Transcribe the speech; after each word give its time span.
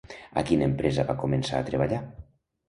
A 0.41 0.43
quina 0.47 0.65
empresa 0.69 1.05
va 1.11 1.15
començar 1.25 1.61
a 1.61 1.69
treballar? 1.69 2.01